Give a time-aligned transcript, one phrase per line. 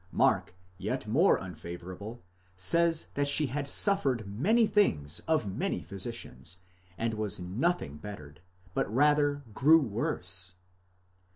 [0.11, 2.23] Mark, yet more un favourable,
[2.55, 6.57] says that she had suffered many things of many physicians,
[6.97, 8.41] and was nothing bettered,
[8.73, 10.55] but rather grew worse.